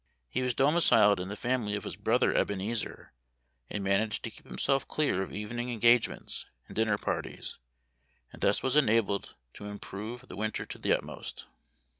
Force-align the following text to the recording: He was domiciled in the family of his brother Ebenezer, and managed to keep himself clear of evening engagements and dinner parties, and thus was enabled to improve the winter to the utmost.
He 0.31 0.41
was 0.41 0.55
domiciled 0.55 1.19
in 1.19 1.27
the 1.29 1.35
family 1.35 1.75
of 1.75 1.83
his 1.83 1.95
brother 1.95 2.33
Ebenezer, 2.33 3.13
and 3.69 3.83
managed 3.83 4.23
to 4.23 4.31
keep 4.31 4.47
himself 4.47 4.87
clear 4.87 5.21
of 5.21 5.31
evening 5.31 5.69
engagements 5.69 6.47
and 6.67 6.75
dinner 6.75 6.97
parties, 6.97 7.59
and 8.33 8.41
thus 8.41 8.63
was 8.63 8.75
enabled 8.75 9.35
to 9.53 9.65
improve 9.65 10.27
the 10.27 10.35
winter 10.35 10.65
to 10.65 10.79
the 10.79 10.91
utmost. 10.91 11.45